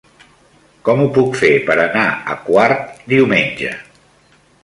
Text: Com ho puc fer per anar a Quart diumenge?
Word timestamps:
Com 0.87 1.03
ho 1.03 1.05
puc 1.17 1.35
fer 1.41 1.51
per 1.67 1.75
anar 1.83 2.07
a 2.35 2.39
Quart 2.47 3.05
diumenge? 3.13 3.77